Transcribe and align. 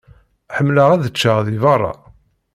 Ḥemmleɣ 0.55 0.89
ad 0.91 1.03
ččeɣ 1.13 1.37
di 1.45 1.57
berra. 1.63 1.93